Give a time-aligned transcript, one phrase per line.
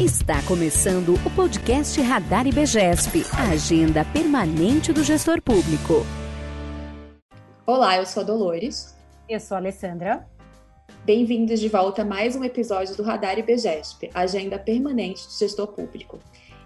[0.00, 6.06] Está começando o podcast Radar IBGESP, a agenda permanente do gestor público.
[7.66, 8.96] Olá, eu sou a Dolores.
[9.28, 10.24] Eu sou a Alessandra.
[11.04, 16.20] Bem-vindos de volta a mais um episódio do Radar IBGESP, agenda permanente do gestor público.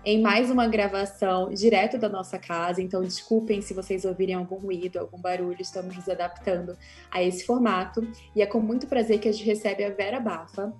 [0.04, 4.98] Em mais uma gravação direto da nossa casa, então desculpem se vocês ouvirem algum ruído,
[4.98, 6.76] algum barulho, estamos nos adaptando
[7.10, 8.06] a esse formato.
[8.36, 10.70] E é com muito prazer que a gente recebe a Vera Bafa,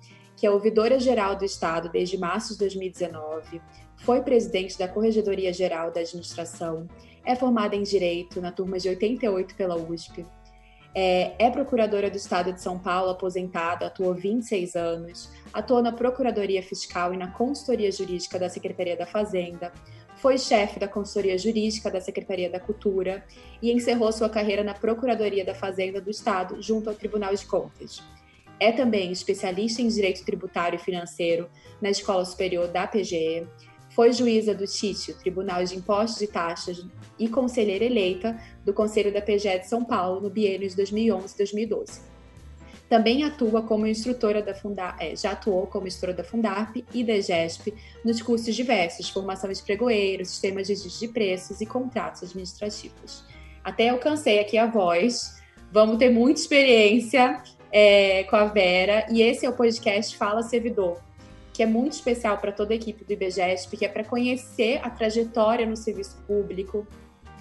[0.43, 3.61] que é ouvidora geral do Estado desde março de 2019,
[3.95, 6.85] foi presidente da Corregedoria Geral da Administração,
[7.25, 10.25] é formada em Direito na turma de 88 pela USP,
[10.93, 16.61] é, é, procuradora do Estado de São Paulo, aposentada, atuou 26 anos, atuou na Procuradoria
[16.61, 19.71] Fiscal e na Consultoria Jurídica da Secretaria da Fazenda,
[20.17, 23.23] foi chefe da Consultoria Jurídica da Secretaria da Cultura
[23.61, 28.03] e encerrou sua carreira na Procuradoria da Fazenda do Estado, junto ao Tribunal de Contas.
[28.63, 31.49] É também especialista em direito tributário e financeiro
[31.81, 33.45] na Escola Superior da PGE.
[33.89, 36.81] Foi juíza do TITIO, Tribunal de Impostos e Taxas,
[37.19, 41.37] e conselheira eleita do Conselho da PGE de São Paulo no biênio de 2011 e
[41.39, 41.99] 2012.
[42.87, 47.17] Também atua como instrutora da Fundar, é, já atuou como instrutora da Fundarp e da
[47.17, 47.73] EGESP
[48.05, 53.25] nos cursos diversos, formação de pregoeiro, sistemas de de preços e contratos administrativos.
[53.61, 55.35] Até alcancei aqui a voz.
[55.69, 61.01] Vamos ter muita experiência é, com a Vera, e esse é o podcast Fala Servidor,
[61.51, 64.91] que é muito especial para toda a equipe do IBGESP, que é para conhecer a
[64.91, 66.85] trajetória no serviço público,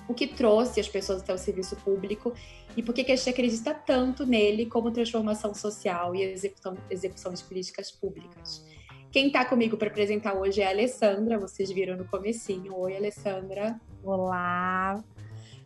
[0.09, 2.33] o que trouxe as pessoas até o serviço público
[2.75, 7.45] e por que a gente acredita tanto nele como transformação social e execução, execução de
[7.45, 8.65] políticas públicas.
[9.11, 12.75] Quem está comigo para apresentar hoje é a Alessandra, vocês viram no comecinho.
[12.75, 13.79] Oi, Alessandra.
[14.03, 15.05] Olá,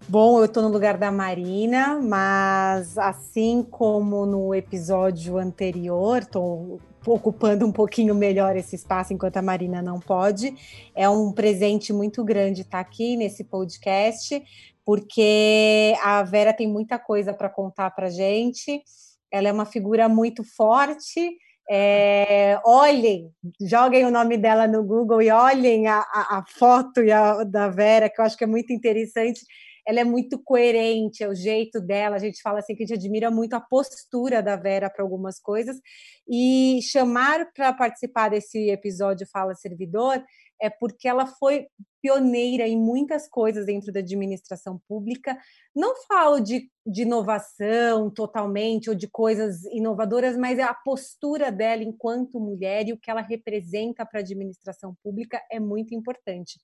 [0.08, 7.66] Bom, eu estou no lugar da Marina, mas assim como no episódio anterior, estou ocupando
[7.66, 10.54] um pouquinho melhor esse espaço enquanto a Marina não pode.
[10.94, 14.40] É um presente muito grande estar aqui nesse podcast,
[14.84, 18.80] porque a Vera tem muita coisa para contar para gente.
[19.28, 21.36] Ela é uma figura muito forte.
[21.68, 27.42] É, olhem, joguem o nome dela no Google e olhem a, a, a foto a,
[27.42, 29.40] da Vera, que eu acho que é muito interessante
[29.86, 32.16] ela é muito coerente, é o jeito dela.
[32.16, 35.38] A gente fala assim que a gente admira muito a postura da Vera para algumas
[35.38, 35.80] coisas.
[36.28, 40.22] E chamar para participar desse episódio Fala Servidor
[40.60, 41.66] é porque ela foi
[42.02, 45.38] pioneira em muitas coisas dentro da administração pública.
[45.74, 52.40] Não falo de, de inovação totalmente ou de coisas inovadoras, mas a postura dela enquanto
[52.40, 56.58] mulher e o que ela representa para a administração pública é muito importante.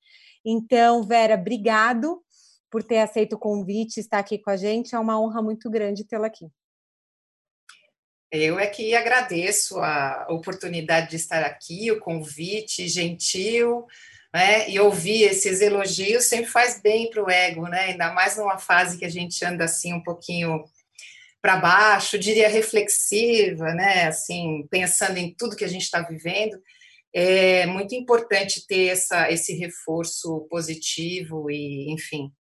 [0.44, 2.22] Então, Vera, obrigado
[2.72, 4.94] por ter aceito o convite, estar aqui com a gente.
[4.94, 6.47] É uma honra muito grande tê-la aqui.
[8.33, 13.87] Eu é que agradeço a oportunidade de estar aqui, o convite gentil,
[14.33, 14.71] né?
[14.71, 17.91] E ouvir esses elogios sempre faz bem para o ego, né?
[17.91, 20.65] Ainda mais numa fase que a gente anda assim um pouquinho
[21.43, 24.06] para baixo, diria reflexiva, né?
[24.06, 26.59] Assim, pensando em tudo que a gente está vivendo.
[27.12, 32.33] É muito importante ter essa, esse reforço positivo e, enfim,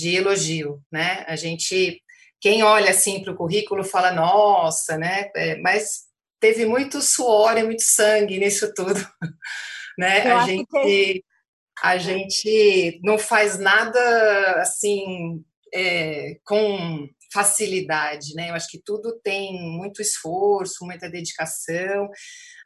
[0.00, 1.24] de elogio, né?
[1.28, 2.02] A gente,
[2.40, 5.30] quem olha assim para o currículo fala, nossa, né?
[5.36, 6.08] É, mas
[6.40, 9.00] teve muito suor e muito sangue nisso tudo,
[9.98, 10.30] né?
[10.30, 11.24] Eu a gente, que...
[11.82, 18.50] a gente não faz nada assim é, com facilidade, né?
[18.50, 22.08] Eu acho que tudo tem muito esforço, muita dedicação,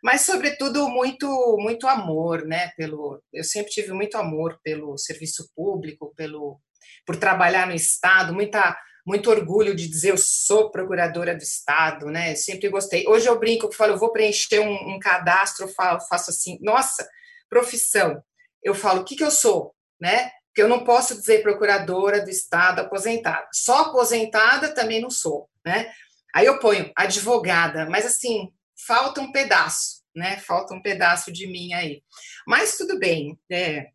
[0.02, 1.26] mas sobretudo muito
[1.58, 2.70] muito amor, né?
[2.76, 6.60] Pelo eu sempre tive muito amor pelo serviço público, pelo
[7.06, 8.76] por trabalhar no Estado, muita,
[9.06, 12.34] muito orgulho de dizer eu sou procuradora do Estado, né?
[12.34, 13.06] Sempre gostei.
[13.06, 17.06] Hoje eu brinco que falo, eu vou preencher um, um cadastro, falo, faço assim, nossa,
[17.48, 18.22] profissão.
[18.62, 20.30] Eu falo, o que, que eu sou, né?
[20.48, 23.46] Porque eu não posso dizer procuradora do Estado aposentada.
[23.52, 25.92] Só aposentada também não sou, né?
[26.34, 28.50] Aí eu ponho advogada, mas assim,
[28.86, 30.38] falta um pedaço, né?
[30.38, 32.02] Falta um pedaço de mim aí.
[32.46, 33.88] Mas tudo bem, é,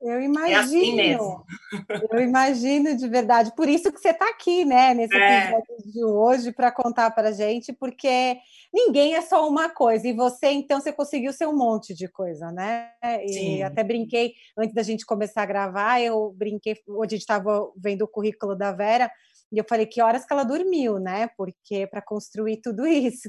[0.00, 0.50] eu imagino.
[0.50, 0.96] É assim
[2.10, 3.52] eu imagino de verdade.
[3.54, 5.44] Por isso que você está aqui, né, nesse é.
[5.44, 8.38] episódio de hoje, para contar para a gente, porque
[8.72, 10.08] ninguém é só uma coisa.
[10.08, 12.90] E você, então, você conseguiu ser um monte de coisa, né?
[13.24, 13.62] E Sim.
[13.62, 18.02] até brinquei, antes da gente começar a gravar, eu brinquei, hoje a gente estava vendo
[18.02, 19.10] o currículo da Vera,
[19.52, 21.28] e eu falei que horas que ela dormiu, né?
[21.36, 23.28] Porque para construir tudo isso.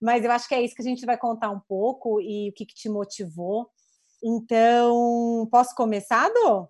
[0.00, 2.52] Mas eu acho que é isso que a gente vai contar um pouco e o
[2.52, 3.70] que, que te motivou.
[4.22, 6.68] Então, posso começar, Dô?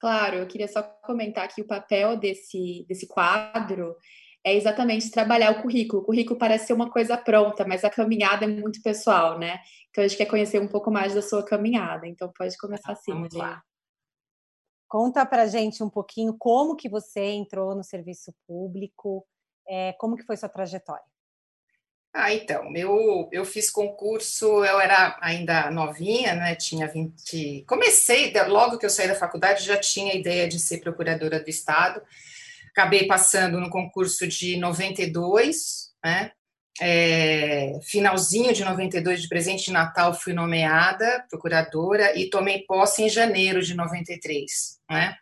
[0.00, 3.96] Claro, eu queria só comentar que o papel desse, desse quadro
[4.44, 6.02] é exatamente trabalhar o currículo.
[6.02, 9.58] O currículo parece ser uma coisa pronta, mas a caminhada é muito pessoal, né?
[9.90, 12.06] Então a gente quer conhecer um pouco mais da sua caminhada.
[12.06, 13.12] Então pode começar assim.
[13.12, 13.62] Vamos lá.
[14.86, 19.26] Conta para gente um pouquinho como que você entrou no serviço público,
[19.68, 21.04] é, como que foi sua trajetória.
[22.12, 26.54] Ah, então, eu, eu fiz concurso, eu era ainda novinha, né?
[26.54, 27.64] Tinha 20.
[27.66, 31.48] Comecei, logo que eu saí da faculdade, já tinha a ideia de ser procuradora do
[31.48, 32.02] Estado.
[32.70, 36.32] Acabei passando no concurso de 92, né?
[36.80, 43.08] É, finalzinho de 92, de presente de Natal, fui nomeada procuradora e tomei posse em
[43.08, 45.16] janeiro de 93, né?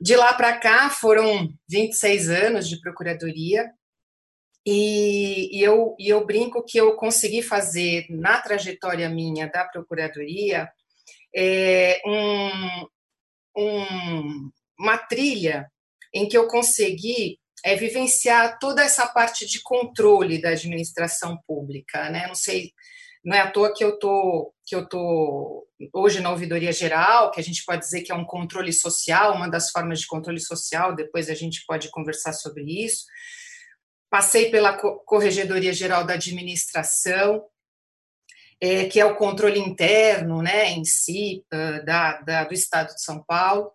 [0.00, 3.70] De lá para cá foram 26 anos de procuradoria,
[4.64, 10.70] e, e, eu, e eu brinco que eu consegui fazer na trajetória minha da procuradoria
[11.34, 12.86] é, um,
[13.56, 15.68] um, uma trilha
[16.14, 22.26] em que eu consegui é, vivenciar toda essa parte de controle da administração pública, né?
[22.28, 22.72] Não sei,
[23.24, 27.40] não é à toa que eu tô que eu tô hoje na ouvidoria geral, que
[27.40, 30.94] a gente pode dizer que é um controle social, uma das formas de controle social.
[30.94, 33.04] Depois a gente pode conversar sobre isso
[34.12, 37.42] passei pela Corregedoria Geral da Administração,
[38.60, 43.02] é, que é o controle interno, né, em si, uh, da, da, do Estado de
[43.02, 43.72] São Paulo,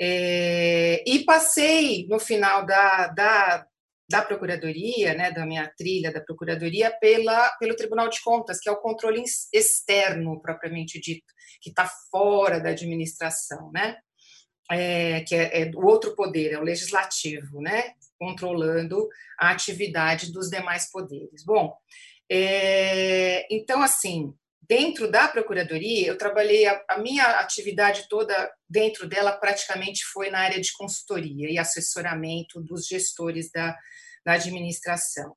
[0.00, 3.66] é, e passei, no final da, da,
[4.08, 8.72] da Procuradoria, né, da minha trilha da Procuradoria, pela, pelo Tribunal de Contas, que é
[8.72, 11.26] o controle externo, propriamente dito,
[11.60, 13.98] que está fora da administração, né,
[14.70, 19.08] é, que é, é o outro poder, é o legislativo, né, controlando
[19.38, 21.44] a atividade dos demais poderes.
[21.44, 21.76] Bom,
[22.30, 24.34] é, então, assim,
[24.68, 30.40] dentro da Procuradoria, eu trabalhei, a, a, minha atividade toda dentro dela praticamente foi na
[30.40, 33.76] área de consultoria e assessoramento dos gestores da,
[34.24, 35.36] da administração.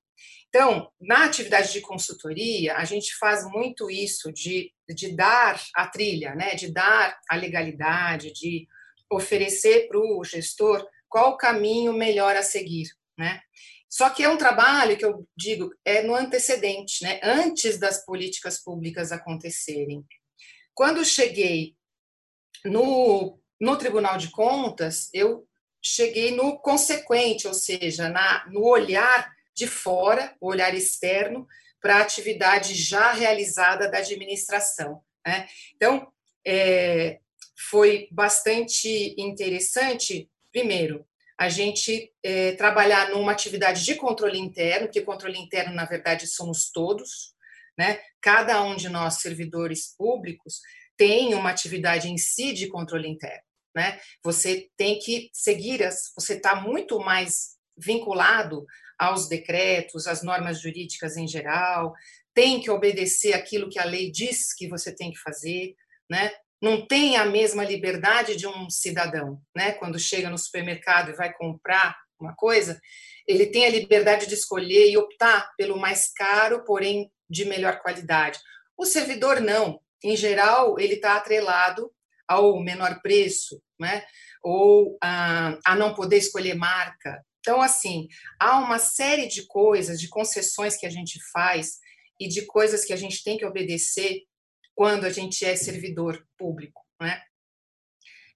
[0.49, 6.33] Então, na atividade de consultoria, a gente faz muito isso de, de dar a trilha,
[6.33, 8.67] né, de dar a legalidade, de
[9.11, 13.41] oferecer para o gestor qual o caminho melhor a seguir, né?
[13.89, 17.19] Só que é um trabalho que eu digo é no antecedente, né?
[17.23, 20.05] Antes das políticas públicas acontecerem.
[20.75, 21.75] Quando cheguei
[22.63, 25.47] no, no Tribunal de Contas, eu
[25.81, 31.47] cheguei no consequente, ou seja, na, no olhar de fora, o olhar externo,
[31.81, 35.01] para a atividade já realizada da administração.
[35.25, 35.47] Né?
[35.75, 36.11] Então,
[36.45, 37.19] é,
[37.69, 41.05] foi bastante interessante primeiro,
[41.37, 46.69] a gente é, trabalhar numa atividade de controle interno, que controle interno, na verdade, somos
[46.69, 47.33] todos,
[47.77, 48.01] né?
[48.19, 50.59] Cada um de nós, servidores públicos,
[50.97, 53.43] tem uma atividade em si de controle interno,
[53.73, 54.01] né?
[54.21, 58.65] Você tem que seguir, as, você está muito mais vinculado
[58.97, 61.93] aos decretos, às normas jurídicas em geral,
[62.33, 65.73] tem que obedecer aquilo que a lei diz que você tem que fazer,
[66.09, 66.31] né?
[66.61, 69.71] Não tem a mesma liberdade de um cidadão, né?
[69.73, 72.79] Quando chega no supermercado e vai comprar uma coisa,
[73.27, 78.39] ele tem a liberdade de escolher e optar pelo mais caro, porém de melhor qualidade.
[78.77, 79.79] O servidor não.
[80.03, 81.91] Em geral, ele está atrelado
[82.27, 84.03] ao menor preço, né?
[84.43, 87.23] Ou a, a não poder escolher marca.
[87.39, 88.07] Então, assim,
[88.39, 91.79] há uma série de coisas, de concessões que a gente faz
[92.19, 94.23] e de coisas que a gente tem que obedecer
[94.79, 97.21] quando a gente é servidor público, né?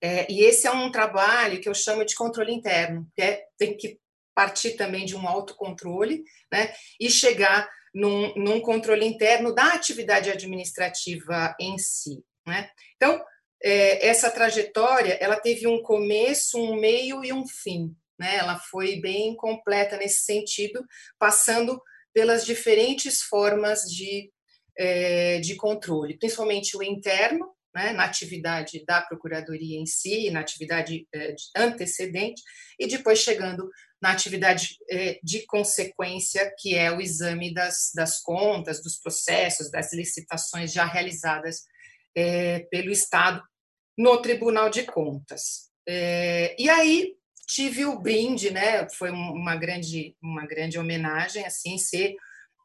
[0.01, 3.77] É, e esse é um trabalho que eu chamo de controle interno, que é, tem
[3.77, 3.97] que
[4.35, 6.73] partir também de um autocontrole, né?
[6.99, 7.65] E chegar
[7.95, 12.69] num, num controle interno da atividade administrativa em si, né?
[12.97, 13.23] Então,
[13.63, 18.35] é, essa trajetória, ela teve um começo, um meio e um fim, né?
[18.35, 20.85] Ela foi bem completa nesse sentido,
[21.17, 21.81] passando
[22.13, 24.29] pelas diferentes formas de
[25.41, 31.35] de controle, principalmente o interno, né, na atividade da procuradoria em si, na atividade é,
[31.57, 32.41] antecedente,
[32.79, 33.67] e depois chegando
[33.99, 39.91] na atividade é, de consequência, que é o exame das, das contas, dos processos, das
[39.91, 41.63] licitações já realizadas
[42.69, 43.41] pelo Estado
[43.97, 45.71] no Tribunal de Contas.
[45.87, 47.15] E aí
[47.47, 52.15] tive o brinde, né, foi uma grande, uma grande homenagem, assim, ser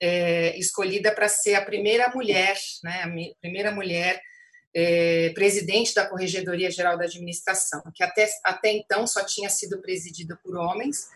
[0.01, 4.21] é, escolhida para ser a primeira mulher, né, a primeira mulher
[4.75, 10.39] é, presidente da Corregedoria Geral da Administração, que até, até então só tinha sido presidida
[10.43, 11.09] por homens,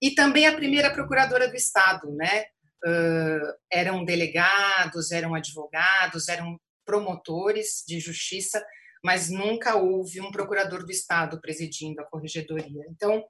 [0.00, 2.44] e também a primeira procuradora do Estado, né?
[2.82, 8.64] Uh, eram delegados, eram advogados, eram promotores de justiça,
[9.02, 12.84] mas nunca houve um procurador do Estado presidindo a corregedoria.
[12.90, 13.24] Então,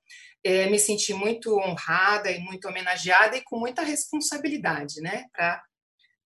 [0.44, 5.62] é, me senti muito honrada e muito homenageada e com muita responsabilidade, né, para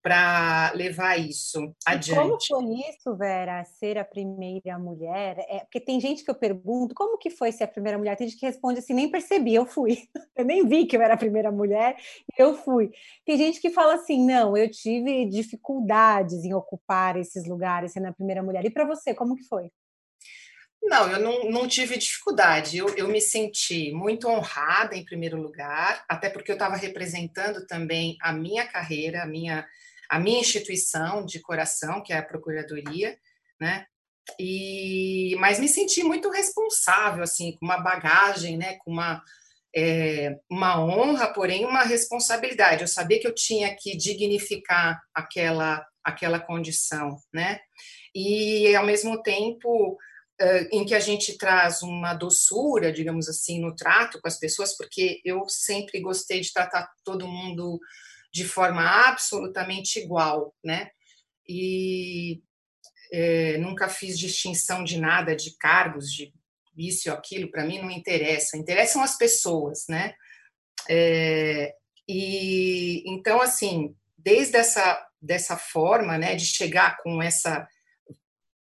[0.04, 2.12] para levar isso adiante.
[2.12, 5.38] E como foi isso, Vera, ser a primeira mulher?
[5.48, 8.14] É, porque tem gente que eu pergunto, como que foi ser a primeira mulher?
[8.14, 9.96] Tem gente que responde assim, nem percebi, eu fui.
[10.36, 11.96] Eu nem vi que eu era a primeira mulher,
[12.36, 12.90] eu fui.
[13.24, 18.12] Tem gente que fala assim, não, eu tive dificuldades em ocupar esses lugares sendo a
[18.12, 18.64] primeira mulher.
[18.64, 19.70] E para você, como que foi?
[20.82, 22.76] Não, eu não, não tive dificuldade.
[22.76, 28.16] Eu, eu, me senti muito honrada, em primeiro lugar, até porque eu estava representando também
[28.20, 29.64] a minha carreira, a minha
[30.08, 33.16] a minha instituição de coração, que é a Procuradoria,
[33.60, 33.86] né?
[34.38, 38.76] E, mas me senti muito responsável, assim, com uma bagagem, né?
[38.84, 39.22] Com uma,
[39.74, 42.82] é, uma honra, porém uma responsabilidade.
[42.82, 47.60] Eu sabia que eu tinha que dignificar aquela, aquela condição, né?
[48.14, 49.98] E, ao mesmo tempo,
[50.72, 55.20] em que a gente traz uma doçura, digamos assim, no trato com as pessoas, porque
[55.24, 57.78] eu sempre gostei de tratar todo mundo
[58.34, 60.90] de forma absolutamente igual, né?
[61.48, 62.42] E
[63.12, 66.34] é, nunca fiz distinção de nada, de cargos, de
[66.76, 68.56] isso ou aquilo, para mim não interessa.
[68.56, 70.14] Interessam as pessoas, né?
[70.90, 71.72] É,
[72.08, 77.66] e então, assim, desde essa dessa forma, né, de chegar com essa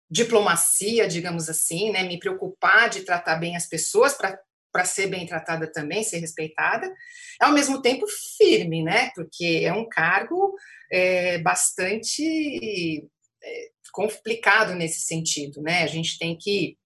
[0.09, 4.37] diplomacia, digamos assim, né, me preocupar de tratar bem as pessoas para
[4.71, 6.91] para ser bem tratada também, ser respeitada,
[7.39, 8.05] ao mesmo tempo
[8.37, 9.11] firme, né?
[9.15, 10.55] Porque é um cargo
[10.91, 13.07] é, bastante
[13.43, 15.83] é, complicado nesse sentido, né?
[15.83, 16.77] A gente tem que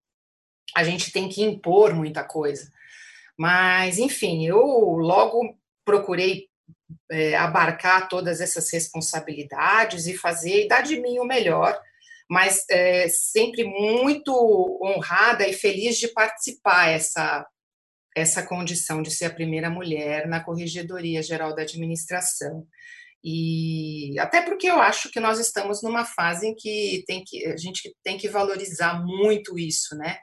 [0.75, 2.70] a gente tem que impor muita coisa.
[3.38, 6.48] Mas, enfim, eu logo procurei
[7.12, 11.80] é, abarcar todas essas responsabilidades e fazer e dar de mim o melhor,
[12.30, 14.32] mas é, sempre muito
[14.82, 17.46] honrada e feliz de participar essa
[18.15, 22.65] essa condição de ser a primeira mulher na Corregedoria Geral da Administração.
[23.22, 27.57] E até porque eu acho que nós estamos numa fase em que, tem que a
[27.57, 30.17] gente tem que valorizar muito isso, né?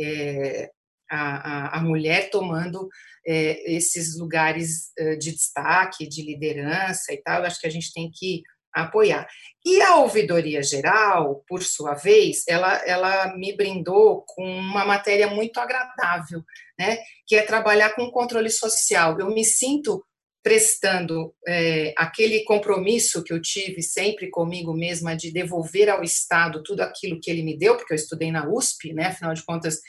[0.00, 0.70] É,
[1.10, 2.88] a, a, a, mulher tomando
[3.26, 7.92] é, esses lugares é, de destaque, de liderança e tal, eu acho que a gente
[7.92, 8.42] tem que
[8.74, 9.26] apoiar.
[9.64, 15.58] E a ouvidoria geral, por sua vez, ela, ela me brindou com uma matéria muito
[15.58, 16.42] agradável,
[16.78, 19.18] né, que é trabalhar com controle social.
[19.18, 20.04] Eu me sinto
[20.42, 26.82] prestando é, aquele compromisso que eu tive sempre comigo mesma de devolver ao Estado tudo
[26.82, 29.80] aquilo que ele me deu, porque eu estudei na USP, né, afinal de contas,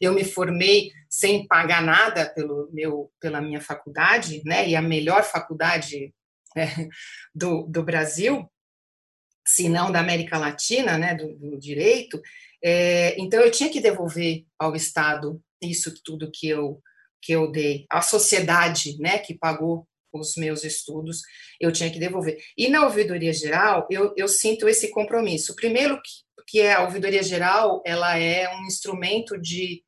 [0.00, 5.24] eu me formei sem pagar nada pelo meu, pela minha faculdade, né, e a melhor
[5.24, 6.14] faculdade
[6.58, 6.88] é,
[7.34, 8.50] do, do Brasil,
[9.46, 12.20] se não da América Latina, né, do, do direito,
[12.62, 16.80] é, então eu tinha que devolver ao Estado isso tudo que eu
[17.24, 21.22] que eu dei, a sociedade, né, que pagou os meus estudos,
[21.58, 22.36] eu tinha que devolver.
[22.56, 25.56] E na ouvidoria geral, eu, eu sinto esse compromisso.
[25.56, 26.10] Primeiro que,
[26.46, 29.82] que é a ouvidoria geral, ela é um instrumento de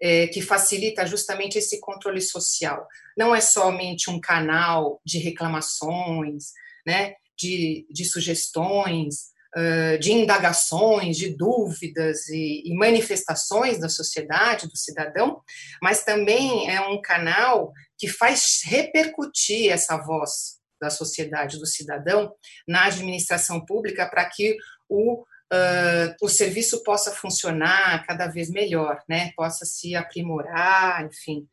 [0.00, 2.86] é, que facilita justamente esse controle social.
[3.16, 6.52] Não é somente um canal de reclamações,
[6.86, 14.76] né, de, de sugestões, uh, de indagações, de dúvidas e, e manifestações da sociedade, do
[14.76, 15.40] cidadão,
[15.82, 22.32] mas também é um canal que faz repercutir essa voz da sociedade, do cidadão,
[22.66, 24.56] na administração pública para que
[24.88, 29.32] o uh, o serviço possa funcionar cada vez melhor, né?
[29.36, 31.46] Possa se aprimorar, enfim.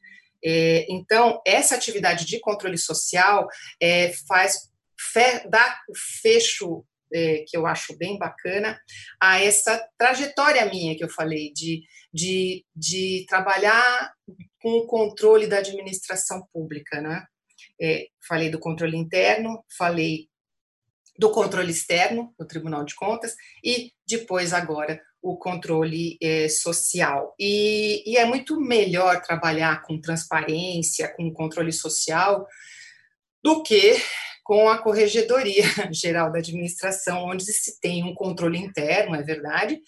[0.44, 3.48] É, então, essa atividade de controle social
[3.82, 8.80] é, faz fe, dá o fecho é, que eu acho bem bacana
[9.20, 11.82] a essa trajetória minha que eu falei de,
[12.14, 14.14] de, de trabalhar
[14.62, 17.26] com o controle da administração pública, né?
[17.82, 20.30] É, falei do controle interno, falei
[21.18, 27.34] do controle externo do Tribunal de Contas e depois agora o controle é, social.
[27.40, 32.46] E, e, é muito melhor trabalhar com transparência, com controle social,
[33.44, 33.96] do que
[34.44, 39.82] com a Corregedoria Geral da Administração, onde se tem um controle interno, é verdade,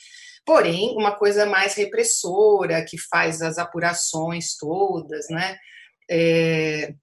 [0.44, 5.60] porém, uma coisa mais repressora, que faz as apurações todas, né?
[6.10, 6.96] É,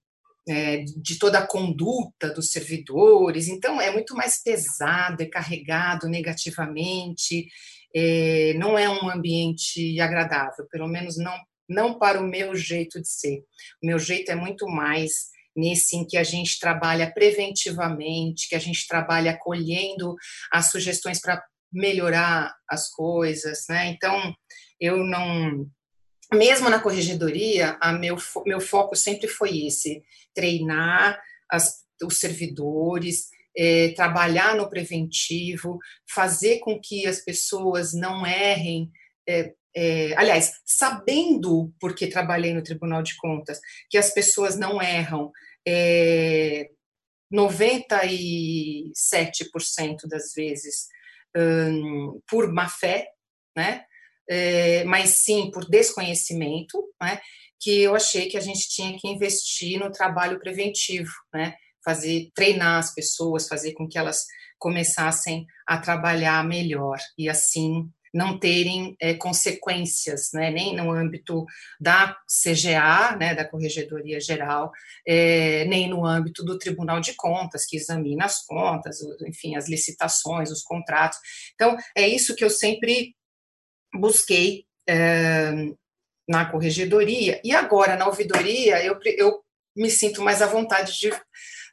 [0.49, 7.47] é, de toda a conduta dos servidores, então é muito mais pesado, é carregado negativamente,
[7.95, 11.37] é, não é um ambiente agradável, pelo menos não,
[11.69, 13.39] não para o meu jeito de ser.
[13.83, 18.59] O meu jeito é muito mais nesse em que a gente trabalha preventivamente, que a
[18.59, 20.17] gente trabalha acolhendo
[20.53, 23.87] as sugestões para melhorar as coisas, né?
[23.89, 24.35] Então,
[24.81, 25.67] eu não
[26.33, 28.17] mesmo na corregedoria, meu,
[28.47, 30.03] meu foco sempre foi esse:
[30.35, 35.79] treinar as, os servidores, é, trabalhar no preventivo,
[36.09, 38.91] fazer com que as pessoas não errem.
[39.29, 45.33] É, é, aliás, sabendo, porque trabalhei no Tribunal de Contas, que as pessoas não erram
[47.33, 50.87] 97% das vezes
[51.37, 53.09] hum, por má fé,
[53.57, 53.85] né?
[54.29, 57.21] É, mas sim por desconhecimento, né?
[57.61, 61.55] que eu achei que a gente tinha que investir no trabalho preventivo, né?
[61.85, 64.25] fazer treinar as pessoas, fazer com que elas
[64.59, 71.45] começassem a trabalhar melhor e assim não terem é, consequências, né, nem no âmbito
[71.81, 74.71] da CGA, né, da Corregedoria Geral,
[75.05, 80.53] é, nem no âmbito do Tribunal de Contas, que examina as contas, enfim, as licitações,
[80.53, 81.19] os contratos.
[81.55, 83.17] Então, é isso que eu sempre
[83.95, 85.53] busquei é,
[86.29, 89.41] na Corregedoria, e agora na ouvidoria eu, eu
[89.77, 91.13] me sinto mais à vontade de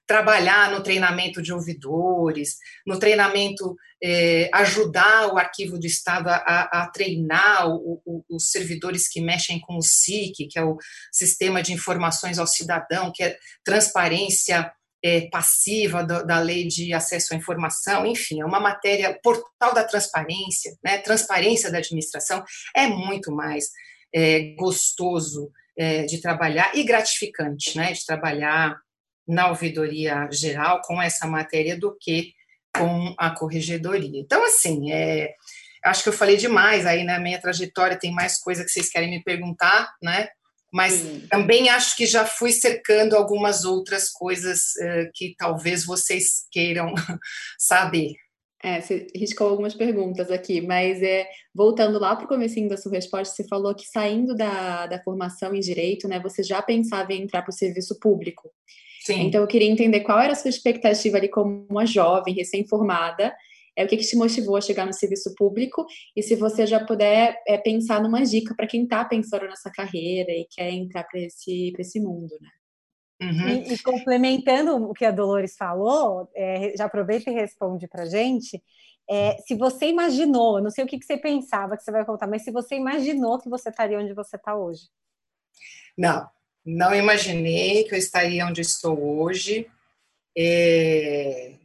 [0.06, 6.88] trabalhar no treinamento de ouvidores, no treinamento, é, ajudar o arquivo do Estado a, a,
[6.88, 10.78] treinar o, o, os servidores que mexem com o SIC, que é o
[11.13, 14.70] Sistema de Informações ao Cidadão, que é transparência
[15.03, 19.84] é, passiva do, da lei de acesso à informação, enfim, é uma matéria, portal da
[19.84, 22.43] transparência, né, transparência da administração,
[22.75, 23.70] é muito mais
[24.13, 28.77] é, gostoso é, de trabalhar e gratificante, né, de trabalhar
[29.27, 32.34] na ouvidoria geral com essa matéria do que
[32.75, 34.20] com a corregedoria.
[34.20, 35.34] Então, assim, é,
[35.84, 39.10] acho que eu falei demais aí na minha trajetória, tem mais coisa que vocês querem
[39.10, 40.29] me perguntar, né?
[40.72, 41.28] Mas Sim.
[41.30, 46.94] também acho que já fui cercando algumas outras coisas uh, que talvez vocês queiram
[47.60, 48.13] saber.
[48.63, 52.92] É, você riscou algumas perguntas aqui, mas é, voltando lá para o comecinho da sua
[52.92, 57.24] resposta, você falou que saindo da, da formação em Direito, né, você já pensava em
[57.24, 58.51] entrar para o serviço público.
[59.04, 59.22] Sim.
[59.22, 63.34] Então, eu queria entender qual era a sua expectativa ali como uma jovem, recém-formada,
[63.75, 65.86] é o que, que te motivou a chegar no serviço público
[66.16, 70.31] e se você já puder é, pensar numa dica para quem está pensando nessa carreira
[70.31, 72.50] e quer entrar para esse, esse mundo, né?
[73.22, 73.48] Uhum.
[73.48, 78.62] E, e, complementando o que a Dolores falou, é, já aproveita e responde para gente.
[79.07, 82.27] É, se você imaginou, não sei o que, que você pensava que você vai contar,
[82.27, 84.90] mas se você imaginou que você estaria onde você está hoje?
[85.96, 86.27] Não,
[86.66, 89.70] não imaginei que eu estaria onde estou hoje.
[90.36, 91.61] É...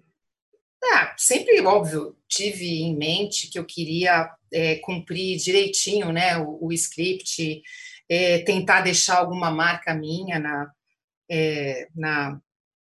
[0.93, 6.73] Ah, sempre, óbvio, tive em mente que eu queria é, cumprir direitinho né, o, o
[6.73, 7.63] script,
[8.09, 10.71] é, tentar deixar alguma marca minha na,
[11.31, 12.41] é, na,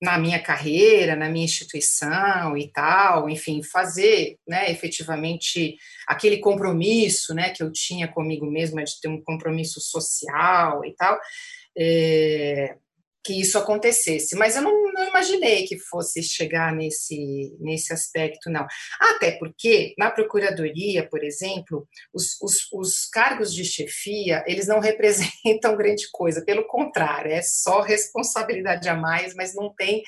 [0.02, 5.76] na minha carreira, na minha instituição e tal, enfim, fazer, né, efetivamente
[6.06, 11.18] aquele compromisso, né, que eu tinha comigo mesma de ter um compromisso social e tal,
[11.76, 12.76] é,
[13.24, 14.36] que isso acontecesse.
[14.36, 18.66] Mas eu não, imaginei que fosse chegar nesse, nesse aspecto, não.
[19.00, 25.76] Até porque, na Procuradoria, por exemplo, os, os, os cargos de chefia, eles não representam
[25.76, 30.02] grande coisa, pelo contrário, é só responsabilidade a mais, mas não tem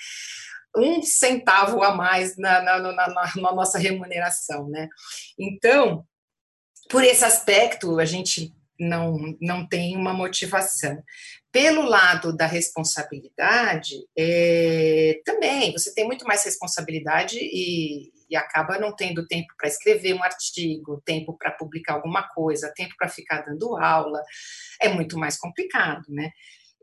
[0.76, 4.88] um centavo a mais na, na, na, na nossa remuneração, né?
[5.38, 6.04] Então,
[6.90, 11.02] por esse aspecto, a gente não, não tem uma motivação.
[11.56, 18.94] Pelo lado da responsabilidade, é, também você tem muito mais responsabilidade e, e acaba não
[18.94, 23.74] tendo tempo para escrever um artigo, tempo para publicar alguma coisa, tempo para ficar dando
[23.74, 24.22] aula,
[24.82, 26.30] é muito mais complicado, né?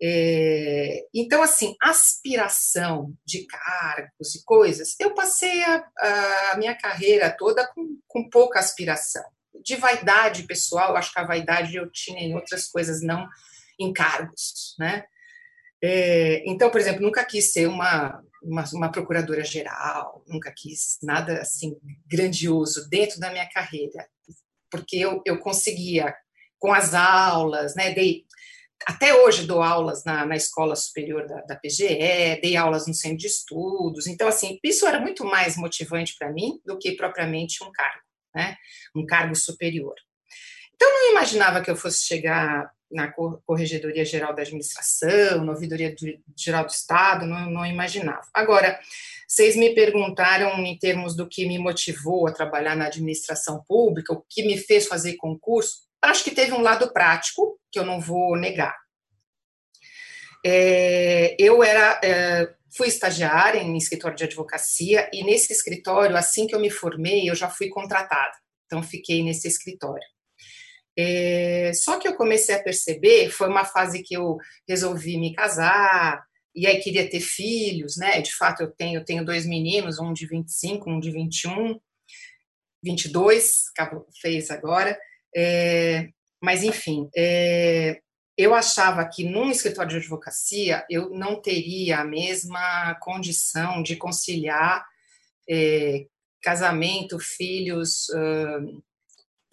[0.02, 5.86] É, então, assim, aspiração de cargos e coisas, eu passei a,
[6.52, 9.24] a minha carreira toda com, com pouca aspiração.
[9.64, 13.30] De vaidade pessoal, acho que a vaidade eu tinha em outras coisas, não
[13.80, 15.06] encargos, né?
[15.82, 21.42] É, então, por exemplo, nunca quis ser uma, uma, uma procuradora geral, nunca quis nada
[21.42, 24.08] assim grandioso dentro da minha carreira,
[24.72, 26.16] porque eu, eu conseguia
[26.58, 27.94] com as aulas, né?
[27.94, 28.26] Dei,
[28.86, 33.18] até hoje dou aulas na, na escola superior da, da, PGE, dei aulas no centro
[33.18, 37.72] de estudos, então assim isso era muito mais motivante para mim do que propriamente um
[37.72, 38.02] cargo,
[38.34, 38.56] né?
[38.96, 39.96] Um cargo superior.
[40.74, 45.96] Então não imaginava que eu fosse chegar na Corregedoria Geral da Administração, na Ouvidoria
[46.38, 48.28] Geral do Estado, não, não imaginava.
[48.34, 48.80] Agora,
[49.28, 54.24] vocês me perguntaram em termos do que me motivou a trabalhar na administração pública, o
[54.30, 55.88] que me fez fazer concurso.
[56.02, 58.78] Acho que teve um lado prático, que eu não vou negar.
[60.46, 66.54] É, eu era, é, fui estagiária em escritório de advocacia, e nesse escritório, assim que
[66.54, 68.38] eu me formei, eu já fui contratada.
[68.66, 70.13] Então, fiquei nesse escritório.
[70.98, 76.24] É, só que eu comecei a perceber, foi uma fase que eu resolvi me casar,
[76.56, 78.22] e aí queria ter filhos, né?
[78.22, 81.80] De fato, eu tenho, eu tenho dois meninos, um de 25, um de 21,
[82.84, 83.64] 22,
[84.22, 84.98] fez agora.
[85.36, 86.10] É,
[86.42, 88.00] mas, enfim, é,
[88.38, 94.86] eu achava que num escritório de advocacia eu não teria a mesma condição de conciliar
[95.50, 96.06] é,
[96.44, 98.84] casamento, filhos, uh,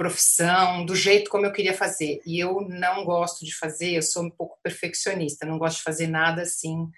[0.01, 2.23] profissão, do jeito como eu queria fazer.
[2.25, 6.07] E eu não gosto de fazer, eu sou um pouco perfeccionista, não gosto de fazer
[6.07, 6.89] nada assim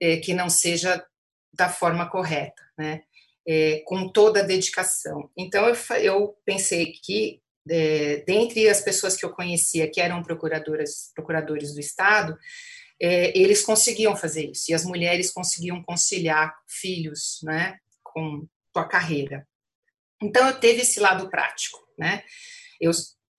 [0.00, 1.06] é, que não seja
[1.52, 3.02] da forma correta, né?
[3.46, 5.30] É, com toda a dedicação.
[5.38, 11.12] Então eu, eu pensei que é, dentre as pessoas que eu conhecia que eram procuradoras,
[11.14, 12.36] procuradores do Estado,
[13.00, 18.44] é, eles conseguiam fazer isso, e as mulheres conseguiam conciliar filhos né, com
[18.74, 19.46] a carreira.
[20.24, 21.78] Então, eu teve esse lado prático.
[21.98, 22.22] Né?
[22.80, 22.90] Eu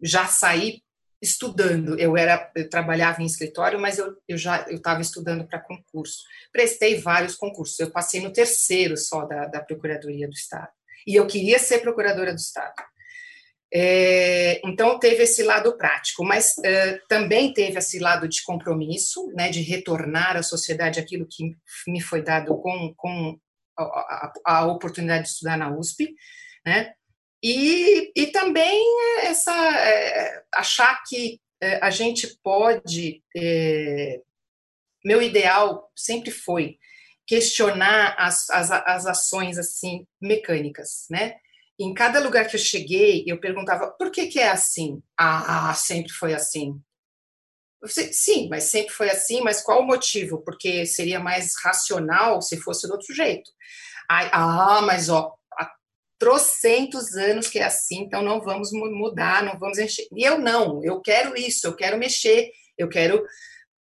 [0.01, 0.81] já saí
[1.21, 5.59] estudando, eu era eu trabalhava em escritório, mas eu, eu já eu estava estudando para
[5.59, 6.23] concurso.
[6.51, 10.69] Prestei vários concursos, eu passei no terceiro só da, da Procuradoria do Estado.
[11.07, 12.75] E eu queria ser procuradora do Estado.
[13.73, 19.49] É, então, teve esse lado prático, mas é, também teve esse lado de compromisso, né,
[19.49, 21.55] de retornar à sociedade aquilo que
[21.87, 23.37] me foi dado com, com
[23.77, 26.13] a, a, a oportunidade de estudar na USP,
[26.65, 26.93] né,
[27.47, 28.83] e, e também
[29.21, 33.21] essa, é, achar que é, a gente pode.
[33.37, 34.19] É,
[35.03, 36.79] meu ideal sempre foi
[37.27, 41.35] questionar as, as, as ações assim mecânicas, né?
[41.79, 45.03] Em cada lugar que eu cheguei, eu perguntava por que, que é assim?
[45.15, 46.81] Ah, sempre foi assim.
[47.87, 50.41] Sim, mas sempre foi assim, mas qual o motivo?
[50.41, 53.51] Porque seria mais racional se fosse do outro jeito.
[54.09, 55.35] Ah, mas ó,
[56.17, 60.07] trocentos anos que é assim, então não vamos mudar, não vamos encher.
[60.15, 63.23] E eu não, eu quero isso, eu quero mexer, eu quero,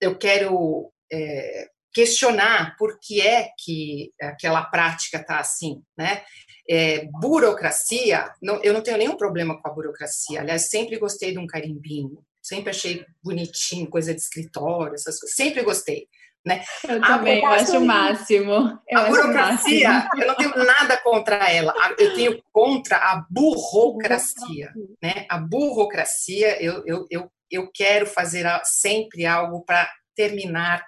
[0.01, 6.23] eu quero é, questionar por que é que aquela prática está assim, né?
[6.69, 10.41] É, burocracia, não, eu não tenho nenhum problema com a burocracia.
[10.41, 15.63] Aliás, sempre gostei de um carimbinho, sempre achei bonitinho, coisa de escritório, essas coisas, sempre
[15.63, 16.09] gostei.
[16.45, 16.65] Né?
[16.89, 18.79] Eu a também, eu acho o máximo.
[18.89, 20.23] Eu a burocracia, máximo.
[20.23, 24.73] eu não tenho nada contra ela, eu tenho contra a burocracia.
[25.01, 25.25] Né?
[25.29, 30.85] A burocracia, eu, eu, eu, eu quero fazer sempre algo para terminar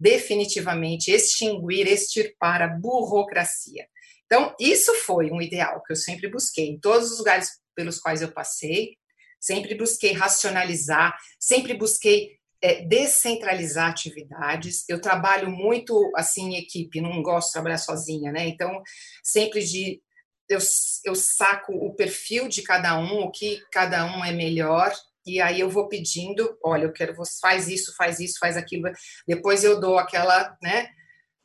[0.00, 3.86] definitivamente, extinguir, extirpar a burocracia.
[4.26, 8.22] Então, isso foi um ideal que eu sempre busquei em todos os lugares pelos quais
[8.22, 8.96] eu passei,
[9.40, 14.88] sempre busquei racionalizar, sempre busquei é, descentralizar atividades.
[14.88, 18.48] Eu trabalho muito assim em equipe, não gosto de trabalhar sozinha, né?
[18.48, 18.82] Então,
[19.22, 20.00] sempre de
[20.48, 20.58] eu,
[21.04, 24.90] eu saco o perfil de cada um, o que cada um é melhor,
[25.26, 28.90] e aí eu vou pedindo, olha, eu quero você faz isso, faz isso, faz aquilo.
[29.28, 30.88] Depois eu dou aquela, né?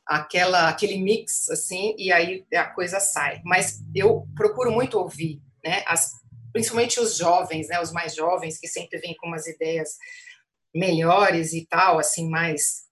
[0.06, 3.42] aquela aquele mix assim e aí a coisa sai.
[3.44, 5.84] Mas eu procuro muito ouvir, né?
[5.86, 6.12] As,
[6.50, 7.78] principalmente os jovens, né?
[7.78, 9.98] Os mais jovens que sempre vêm com umas ideias
[10.74, 12.84] melhores e tal, assim mais,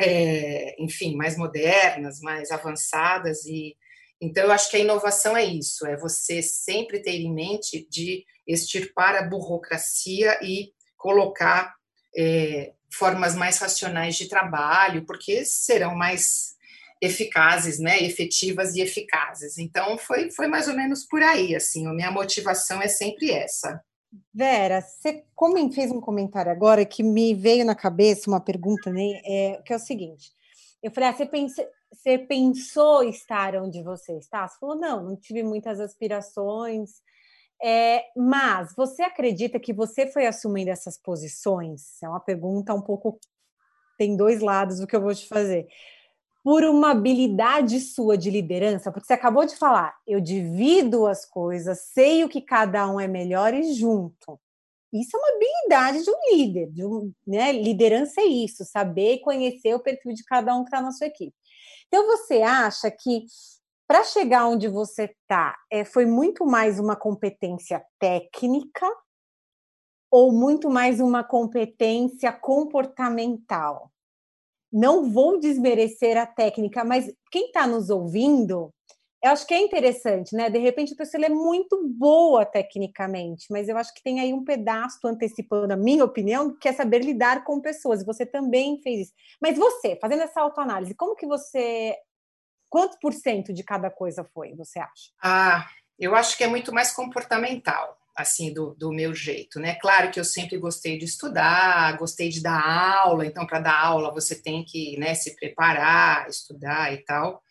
[0.00, 3.76] é, enfim, mais modernas, mais avançadas e
[4.20, 8.24] então eu acho que a inovação é isso, é você sempre ter em mente de
[8.46, 11.74] extirpar a burocracia e colocar
[12.16, 16.56] é, formas mais racionais de trabalho, porque serão mais
[17.02, 19.58] eficazes, né, efetivas e eficazes.
[19.58, 23.82] Então foi foi mais ou menos por aí, assim, a minha motivação é sempre essa.
[24.34, 25.24] Vera, você
[25.74, 29.76] fez um comentário agora que me veio na cabeça uma pergunta, né, é, que é
[29.76, 30.32] o seguinte.
[30.82, 34.46] Eu falei, ah, você, pensa, você pensou estar onde você está?
[34.46, 37.02] Você falou, não, não tive muitas aspirações,
[37.62, 42.02] é, mas você acredita que você foi assumindo essas posições?
[42.02, 43.18] É uma pergunta um pouco.
[43.96, 45.66] Tem dois lados do que eu vou te fazer.
[46.46, 51.88] Por uma habilidade sua de liderança, porque você acabou de falar, eu divido as coisas,
[51.92, 54.38] sei o que cada um é melhor e junto.
[54.92, 57.50] Isso é uma habilidade de um líder, de um, né?
[57.50, 61.34] Liderança é isso, saber conhecer o perfil de cada um que está na sua equipe.
[61.88, 63.24] Então, você acha que
[63.88, 68.88] para chegar onde você está, é, foi muito mais uma competência técnica
[70.08, 73.90] ou muito mais uma competência comportamental?
[74.72, 78.70] Não vou desmerecer a técnica, mas quem está nos ouvindo,
[79.22, 80.50] eu acho que é interessante, né?
[80.50, 84.44] De repente a pessoa é muito boa tecnicamente, mas eu acho que tem aí um
[84.44, 88.04] pedaço antecipando a minha opinião, que é saber lidar com pessoas.
[88.04, 89.12] Você também fez isso.
[89.40, 91.96] Mas você, fazendo essa autoanálise, como que você
[92.68, 95.10] Quanto por cento de cada coisa foi, você acha?
[95.22, 95.66] Ah,
[95.98, 99.74] eu acho que é muito mais comportamental, assim, do, do meu jeito, né?
[99.74, 104.12] Claro que eu sempre gostei de estudar, gostei de dar aula, então, para dar aula,
[104.12, 107.42] você tem que né, se preparar, estudar e tal.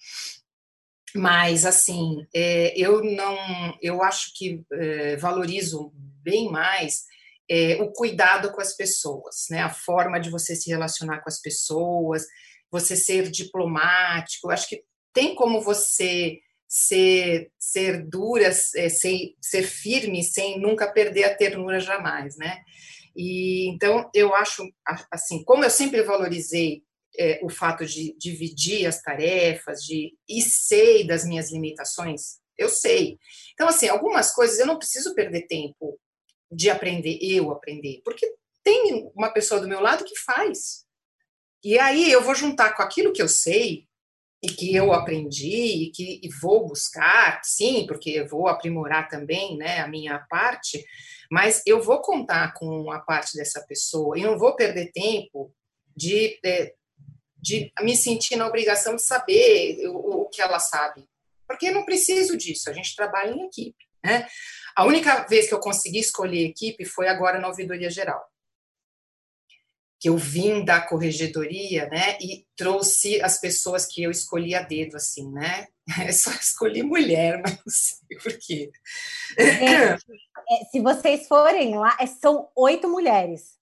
[1.16, 3.38] Mas, assim, é, eu não,
[3.82, 7.04] eu acho que é, valorizo bem mais
[7.50, 9.62] é, o cuidado com as pessoas, né?
[9.62, 12.26] A forma de você se relacionar com as pessoas,
[12.72, 14.48] você ser diplomático.
[14.48, 16.40] Eu acho que tem como você
[16.76, 22.62] ser, ser dura, é, ser, ser firme, sem nunca perder a ternura jamais, né?
[23.16, 24.70] E então eu acho
[25.10, 26.84] assim, como eu sempre valorizei
[27.18, 33.18] é, o fato de dividir as tarefas, de e sei das minhas limitações, eu sei.
[33.54, 35.98] Então assim, algumas coisas eu não preciso perder tempo
[36.52, 38.30] de aprender eu aprender, porque
[38.62, 40.84] tem uma pessoa do meu lado que faz.
[41.64, 43.88] E aí eu vou juntar com aquilo que eu sei
[44.46, 49.58] e que eu aprendi e que e vou buscar, sim, porque eu vou aprimorar também,
[49.58, 50.86] né, a minha parte,
[51.32, 55.52] mas eu vou contar com a parte dessa pessoa e não vou perder tempo
[55.96, 56.74] de, de,
[57.42, 61.04] de me sentir na obrigação de saber o, o que ela sabe,
[61.48, 64.28] porque eu não preciso disso, a gente trabalha em equipe, né?
[64.76, 68.24] A única vez que eu consegui escolher equipe foi agora na ouvidoria geral
[70.06, 74.98] que eu vim da corregedoria, né, e trouxe as pessoas que eu escolhi a dedo,
[74.98, 75.66] assim, né,
[76.08, 78.72] eu só escolhi mulher, mas não sei por quê.
[79.36, 79.98] É,
[80.70, 83.56] se vocês forem lá, é, são oito mulheres,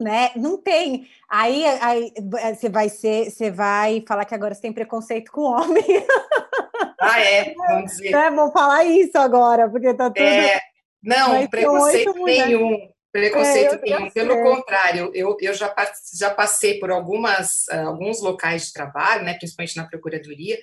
[0.00, 2.14] né, não tem, aí, aí
[2.54, 5.84] você vai ser, você vai falar que agora você tem preconceito com homem.
[7.04, 8.14] Ah, é, vamos dizer.
[8.14, 10.22] É, falar isso agora, porque tá tudo...
[10.22, 10.60] É,
[11.02, 15.72] não, preconceito nenhum, Preconceito é, nenhum, pelo contrário, eu, eu já,
[16.18, 20.58] já passei por algumas, uh, alguns locais de trabalho, né, principalmente na Procuradoria,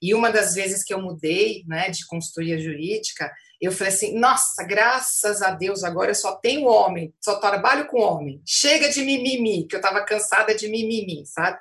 [0.00, 3.28] e uma das vezes que eu mudei né, de consultoria jurídica,
[3.60, 8.00] eu falei assim: nossa, graças a Deus, agora eu só tenho homem, só trabalho com
[8.00, 8.40] homem.
[8.46, 11.58] Chega de mimimi, que eu estava cansada de mimimi, sabe?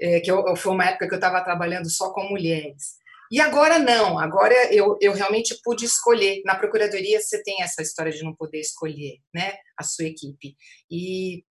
[0.00, 3.01] É, que eu, foi uma época que eu estava trabalhando só com mulheres.
[3.32, 6.42] E agora não, agora eu, eu realmente pude escolher.
[6.44, 10.54] Na procuradoria você tem essa história de não poder escolher, né, a sua equipe.
[10.90, 11.42] E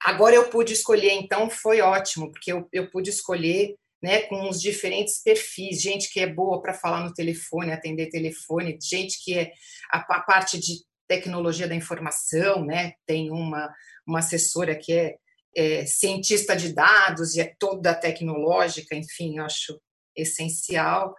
[0.00, 4.62] agora eu pude escolher, então foi ótimo, porque eu, eu pude escolher né, com os
[4.62, 9.52] diferentes perfis, gente que é boa para falar no telefone, atender telefone, gente que é
[9.90, 10.74] a, a, parte de
[11.08, 13.68] tecnologia da informação, né, tem uma,
[14.06, 15.16] uma assessora que é,
[15.56, 19.76] é cientista de dados e é toda tecnológica, enfim, acho
[20.16, 21.14] essencial.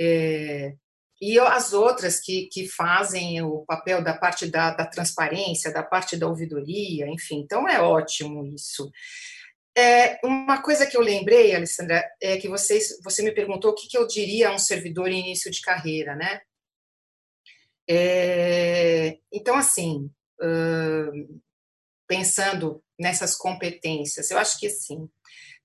[0.00, 0.74] É,
[1.20, 6.16] e as outras que, que fazem o papel da parte da, da, transparência, da parte
[6.16, 8.90] da ouvidoria, enfim, então é ótimo isso.
[9.76, 13.86] É, uma coisa que eu lembrei, Alessandra, é que vocês, você me perguntou o que,
[13.86, 16.40] que eu diria a um servidor em início de carreira, né?
[17.88, 21.40] É, então, assim, uh,
[22.08, 25.08] pensando nessas competências, eu acho que, sim,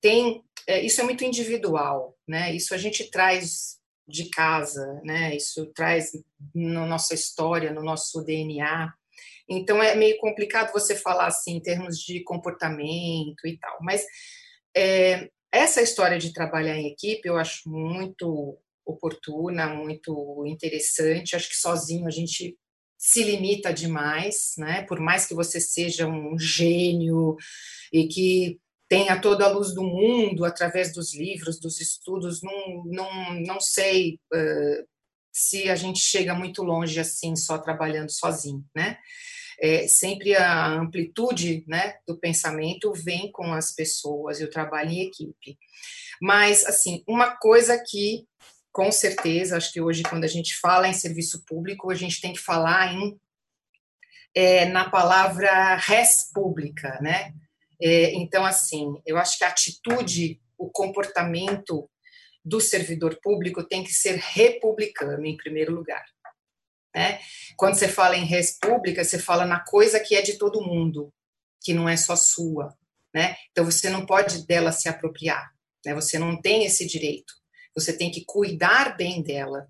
[0.01, 2.53] tem é, isso é muito individual, né?
[2.55, 5.35] Isso a gente traz de casa, né?
[5.35, 6.11] Isso traz
[6.53, 8.93] na nossa história, no nosso DNA.
[9.47, 13.77] Então é meio complicado você falar assim em termos de comportamento e tal.
[13.81, 14.05] Mas
[14.75, 21.35] é, essa história de trabalhar em equipe eu acho muito oportuna, muito interessante.
[21.35, 22.57] Acho que sozinho a gente
[22.97, 24.83] se limita demais, né?
[24.83, 27.35] Por mais que você seja um gênio
[27.91, 33.33] e que tenha toda a luz do mundo através dos livros, dos estudos, não, não,
[33.41, 34.87] não sei uh,
[35.31, 38.97] se a gente chega muito longe assim, só trabalhando sozinho, né?
[39.59, 45.07] É, sempre a amplitude né, do pensamento vem com as pessoas e o trabalho em
[45.07, 45.57] equipe.
[46.21, 48.25] Mas, assim, uma coisa que,
[48.71, 52.33] com certeza, acho que hoje, quando a gente fala em serviço público, a gente tem
[52.33, 53.17] que falar em,
[54.33, 57.33] é, na palavra res pública, né?
[57.81, 61.89] É, então, assim, eu acho que a atitude, o comportamento
[62.43, 66.05] do servidor público tem que ser republicano, em primeiro lugar.
[66.95, 67.19] Né?
[67.57, 71.13] Quando você fala em res pública, você fala na coisa que é de todo mundo,
[71.61, 72.73] que não é só sua.
[73.13, 73.35] Né?
[73.51, 75.51] Então, você não pode dela se apropriar.
[75.85, 75.93] Né?
[75.93, 77.33] Você não tem esse direito.
[77.75, 79.67] Você tem que cuidar bem dela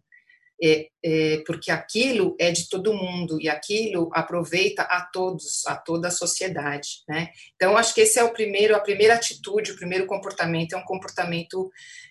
[0.61, 6.07] é, é, porque aquilo é de todo mundo e aquilo aproveita a todos, a toda
[6.07, 7.29] a sociedade, né?
[7.55, 10.85] Então acho que esse é o primeiro, a primeira atitude, o primeiro comportamento é um
[10.85, 11.69] comportamento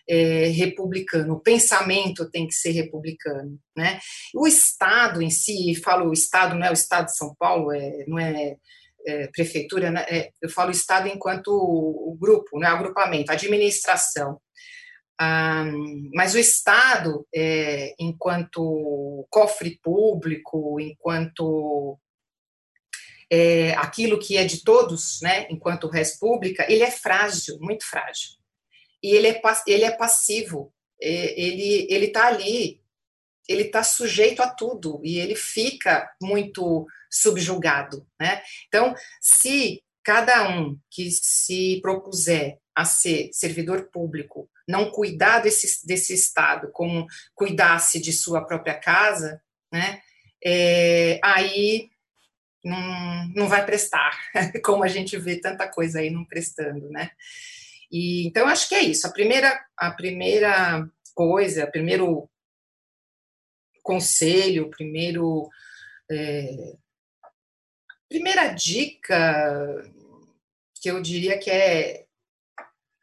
[0.09, 1.35] é, republicano.
[1.35, 3.98] O pensamento tem que ser republicano, né?
[4.35, 8.04] O Estado em si, falo o Estado não é o Estado de São Paulo, é,
[8.07, 8.57] não é
[9.07, 10.04] é, prefeitura, né?
[10.09, 14.40] é, eu falo Estado enquanto o, o grupo, né, agrupamento, administração.
[15.20, 21.98] Um, mas o Estado, é, enquanto cofre público, enquanto
[23.31, 28.33] é, aquilo que é de todos, né, enquanto res pública, ele é frágil, muito frágil.
[29.03, 32.81] E ele é, ele é passivo, é, ele ele está ali,
[33.48, 38.42] ele está sujeito a tudo e ele fica muito subjugado, né?
[38.66, 46.14] Então, se cada um que se propuser a ser servidor público não cuidar desse, desse
[46.14, 49.40] Estado como cuidasse de sua própria casa,
[49.72, 50.00] né?
[50.44, 51.90] É, aí
[52.64, 54.18] não, não vai prestar,
[54.64, 57.11] como a gente vê tanta coisa aí não prestando, né?
[57.90, 59.07] E, então, acho que é isso.
[59.07, 62.29] A primeira, a primeira coisa, o primeiro
[63.83, 65.48] conselho, o primeiro.
[66.11, 66.74] É,
[68.09, 69.90] primeira dica
[70.81, 72.04] que eu diria que é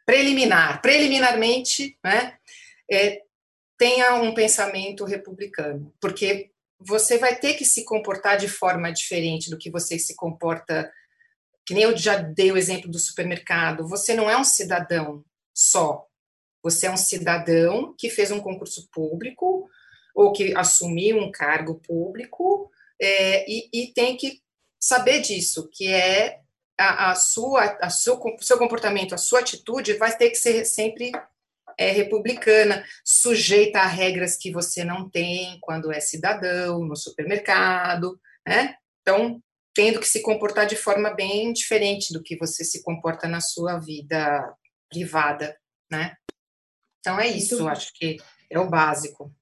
[0.06, 2.38] preliminar, preliminarmente, né,
[2.92, 3.22] é,
[3.78, 9.58] tenha um pensamento republicano, porque você vai ter que se comportar de forma diferente do
[9.58, 10.92] que você se comporta.
[11.66, 13.88] Que nem eu já dei o exemplo do supermercado.
[13.88, 16.08] Você não é um cidadão só.
[16.64, 19.70] Você é um cidadão que fez um concurso público
[20.16, 24.42] ou que assumiu um cargo público é, e, e, tem que
[24.80, 26.41] saber disso, que é
[26.82, 31.12] a, a sua, a seu, seu comportamento, a sua atitude vai ter que ser sempre
[31.78, 38.76] é republicana, sujeita a regras que você não tem quando é cidadão, no supermercado, né?
[39.02, 39.42] Então,
[39.74, 43.80] tendo que se comportar de forma bem diferente do que você se comporta na sua
[43.80, 44.54] vida
[44.90, 45.58] privada,
[45.90, 46.16] né?
[47.00, 48.18] Então é isso, acho que
[48.50, 49.34] é o básico.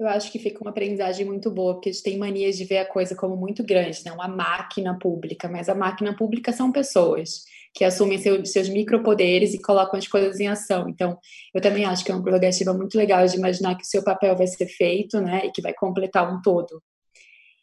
[0.00, 2.78] Eu acho que fica uma aprendizagem muito boa, porque a gente tem mania de ver
[2.78, 4.10] a coisa como muito grande, né?
[4.10, 9.60] Uma máquina pública, mas a máquina pública são pessoas que assumem seu, seus micropoderes e
[9.60, 10.88] colocam as coisas em ação.
[10.88, 11.18] Então,
[11.54, 14.34] eu também acho que é uma prerrogativa muito legal de imaginar que o seu papel
[14.34, 16.82] vai ser feito, né, e que vai completar um todo.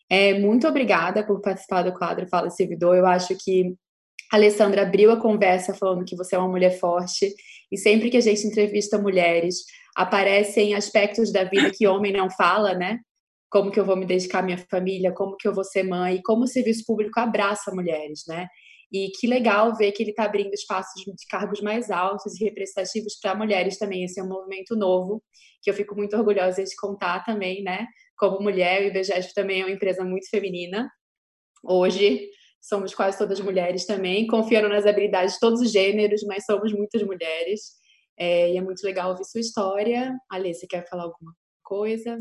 [0.07, 2.95] É, muito obrigada por participar do quadro Fala Servidor.
[2.95, 3.75] Eu acho que
[4.31, 7.33] a Alessandra abriu a conversa falando que você é uma mulher forte,
[7.71, 9.63] e sempre que a gente entrevista mulheres,
[9.97, 12.99] aparecem aspectos da vida que homem não fala, né?
[13.49, 16.21] Como que eu vou me dedicar à minha família, como que eu vou ser mãe,
[16.23, 18.47] como o serviço público abraça mulheres, né?
[18.93, 23.17] E que legal ver que ele está abrindo espaços de cargos mais altos e representativos
[23.19, 24.03] para mulheres também.
[24.03, 25.23] Esse é um movimento novo,
[25.63, 27.87] que eu fico muito orgulhosa de contar também, né?
[28.15, 30.87] Como mulher, o IBGESP também é uma empresa muito feminina.
[31.63, 32.29] Hoje,
[32.61, 37.01] somos quase todas mulheres também, confiando nas habilidades de todos os gêneros, mas somos muitas
[37.01, 37.77] mulheres.
[38.17, 40.17] É, e é muito legal ouvir sua história.
[40.29, 42.19] Alê, você quer falar alguma coisa?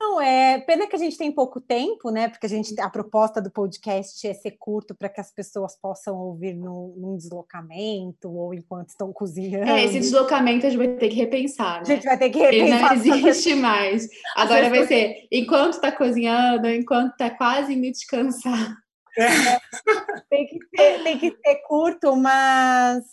[0.00, 2.28] Não, é pena que a gente tem pouco tempo, né?
[2.28, 6.16] Porque a gente a proposta do podcast é ser curto para que as pessoas possam
[6.16, 9.70] ouvir no, num deslocamento ou enquanto estão cozinhando.
[9.70, 11.80] É, esse deslocamento a gente vai ter que repensar, né?
[11.80, 12.92] A gente vai ter que repensar.
[12.92, 14.06] Ele não existe mais.
[14.36, 18.83] Agora vai ser enquanto está cozinhando, enquanto está quase indo descansar.
[20.28, 23.04] tem, que ser, tem que ser curto, mas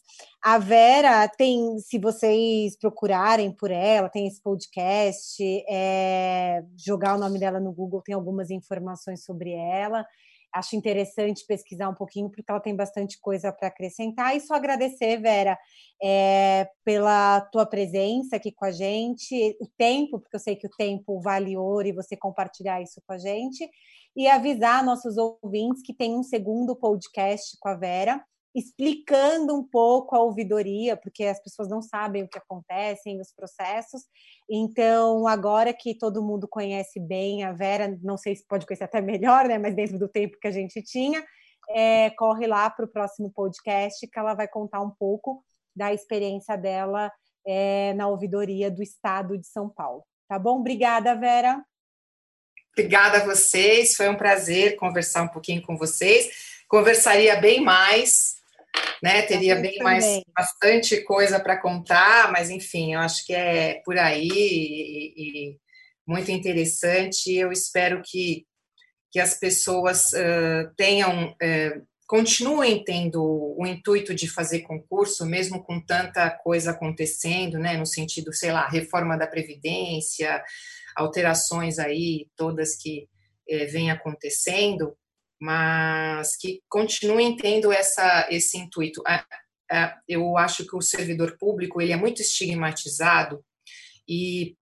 [0.42, 7.40] a Vera tem, se vocês procurarem por ela, tem esse podcast, é, jogar o nome
[7.40, 10.06] dela no Google, tem algumas informações sobre ela.
[10.54, 14.36] Acho interessante pesquisar um pouquinho, porque ela tem bastante coisa para acrescentar.
[14.36, 15.58] E só agradecer, Vera,
[16.04, 20.72] é, pela tua presença aqui com a gente, o tempo, porque eu sei que o
[20.72, 23.70] tempo vale ouro e você compartilhar isso com a gente
[24.16, 30.16] e avisar nossos ouvintes que tem um segundo podcast com a Vera, explicando um pouco
[30.16, 34.02] a ouvidoria, porque as pessoas não sabem o que acontece os processos.
[34.50, 39.00] Então, agora que todo mundo conhece bem a Vera, não sei se pode conhecer até
[39.02, 39.58] melhor, né?
[39.58, 41.24] Mas dentro do tempo que a gente tinha,
[41.70, 45.44] é, corre lá para o próximo podcast que ela vai contar um pouco
[45.74, 47.12] da experiência dela
[47.48, 50.04] é, na ouvidoria do Estado de São Paulo.
[50.28, 50.60] Tá bom?
[50.60, 51.64] Obrigada, Vera.
[52.78, 56.30] Obrigada a vocês, foi um prazer conversar um pouquinho com vocês.
[56.70, 58.36] Conversaria bem mais,
[59.04, 59.22] né?
[59.24, 59.84] Teria bem também.
[59.84, 65.58] mais bastante coisa para contar, mas enfim, eu acho que é por aí e, e
[66.08, 67.34] muito interessante.
[67.34, 68.46] Eu espero que,
[69.12, 73.22] que as pessoas uh, tenham, uh, continuem tendo
[73.58, 77.76] o intuito de fazer concurso, mesmo com tanta coisa acontecendo, né?
[77.76, 80.42] No sentido, sei lá, reforma da Previdência
[80.96, 83.08] alterações aí, todas que
[83.48, 84.96] é, vêm acontecendo,
[85.40, 89.02] mas que continuem tendo essa, esse intuito.
[90.08, 93.44] Eu acho que o servidor público ele é muito estigmatizado
[94.08, 94.56] e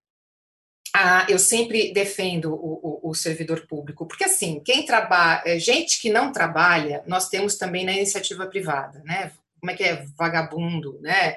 [0.94, 6.00] ah, eu sempre defendo o, o, o, servidor público, porque assim, quem trabalha, é, gente
[6.00, 9.32] que não trabalha, nós temos também na iniciativa privada, né?
[9.60, 11.36] Como é que é vagabundo, né?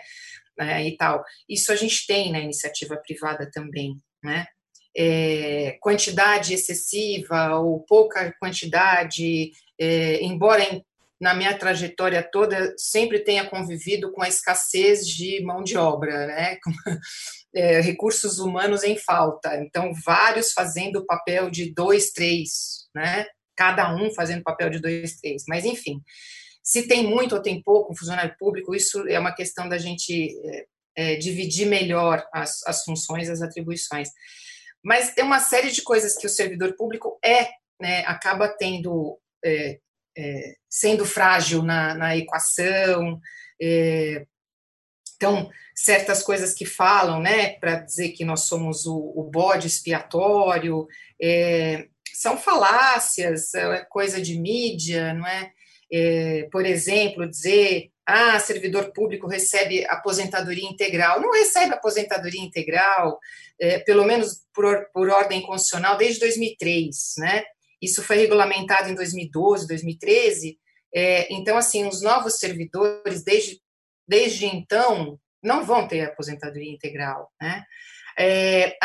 [0.57, 1.23] né, e tal.
[1.47, 4.47] Isso a gente tem na iniciativa privada também, né?
[4.95, 10.85] É, quantidade excessiva ou pouca quantidade, é, embora em,
[11.19, 16.57] na minha trajetória toda sempre tenha convivido com a escassez de mão de obra, né?
[17.55, 19.55] é, recursos humanos em falta.
[19.57, 23.25] Então, vários fazendo o papel de dois, três, né?
[23.55, 25.43] Cada um fazendo o papel de dois, três.
[25.47, 26.01] Mas, enfim,
[26.63, 30.33] se tem muito ou tem pouco um funcionário público, isso é uma questão da gente
[30.45, 30.65] é,
[30.95, 34.09] é, dividir melhor as, as funções, as atribuições.
[34.83, 39.79] Mas tem uma série de coisas que o servidor público é, né, acaba tendo, é,
[40.17, 43.19] é, sendo frágil na, na equação,
[43.61, 44.25] é,
[45.15, 50.85] então, certas coisas que falam, né, para dizer que nós somos o, o bode expiatório,
[51.21, 55.51] é, são falácias, é coisa de mídia, não é?
[55.89, 56.49] é?
[56.51, 61.21] Por exemplo, dizer, ah, servidor público recebe aposentadoria integral.
[61.21, 63.19] Não recebe aposentadoria integral,
[63.59, 67.43] é, pelo menos por, por ordem constitucional, desde 2003, né?
[67.81, 70.57] Isso foi regulamentado em 2012, 2013.
[70.95, 73.61] É, então, assim, os novos servidores, desde
[74.07, 77.31] desde então, não vão ter aposentadoria integral.
[77.41, 77.63] Né?
[78.17, 78.77] É,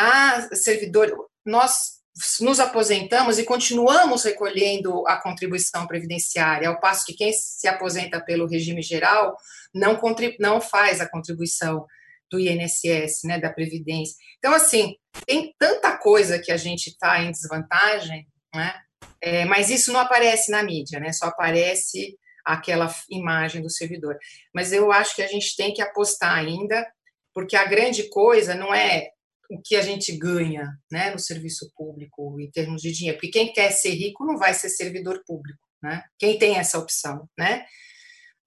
[0.53, 1.98] servidor, nós
[2.41, 8.47] nos aposentamos e continuamos recolhendo a contribuição previdenciária, ao passo que quem se aposenta pelo
[8.47, 9.35] regime geral
[9.73, 9.99] não,
[10.39, 11.85] não faz a contribuição
[12.29, 14.15] do INSS, né, da Previdência.
[14.37, 14.95] Então, assim,
[15.25, 18.73] tem tanta coisa que a gente está em desvantagem, né,
[19.21, 24.17] é, mas isso não aparece na mídia, né, só aparece aquela imagem do servidor.
[24.53, 26.85] Mas eu acho que a gente tem que apostar ainda,
[27.33, 29.09] porque a grande coisa não é
[29.49, 33.51] o que a gente ganha né, no serviço público em termos de dinheiro, porque quem
[33.51, 36.03] quer ser rico não vai ser servidor público, né?
[36.19, 37.65] Quem tem essa opção, né?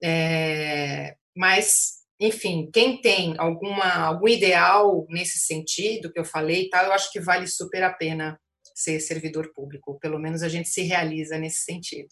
[0.01, 6.93] É, mas, enfim, quem tem alguma, algum ideal nesse sentido que eu falei, tal, eu
[6.93, 8.39] acho que vale super a pena
[8.73, 12.09] ser servidor público, pelo menos a gente se realiza nesse sentido.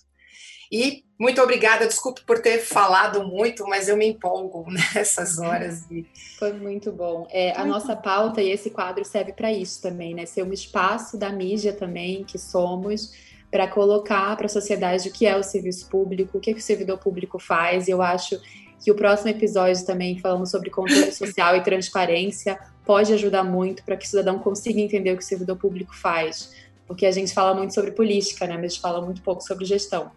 [0.71, 4.65] E muito obrigada, desculpe por ter falado muito, mas eu me empolgo
[4.95, 5.87] nessas horas.
[5.87, 6.05] De...
[6.39, 7.27] Foi muito bom.
[7.29, 10.25] É, a nossa pauta e esse quadro serve para isso também, né?
[10.25, 13.13] Ser um espaço da mídia também, que somos,
[13.51, 16.59] para colocar para a sociedade o que é o serviço público, o que, é que
[16.59, 17.87] o servidor público faz.
[17.87, 18.39] E eu acho
[18.83, 23.95] que o próximo episódio também, falando sobre controle social e transparência, pode ajudar muito para
[23.95, 26.51] que o cidadão consiga entender o que o servidor público faz.
[26.87, 28.55] Porque a gente fala muito sobre política, né?
[28.55, 30.11] Mas a gente fala muito pouco sobre gestão.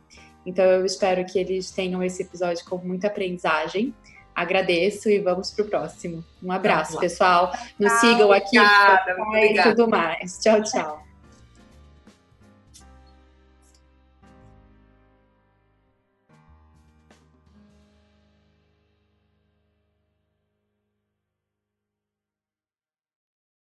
[0.47, 3.95] Então eu espero que eles tenham esse episódio com muita aprendizagem.
[4.35, 6.25] Agradeço e vamos para o próximo.
[6.43, 7.53] Um abraço, pessoal.
[7.79, 9.17] Nos sigam aqui obrigada,
[9.47, 10.39] e tudo mais.
[10.39, 11.14] Tchau, tchau.